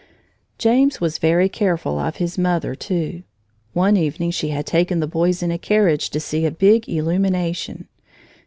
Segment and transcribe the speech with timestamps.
[0.57, 3.21] James was very careful of his mother, too.
[3.73, 7.87] One evening she had taken the boys in a carriage to see a big illumination.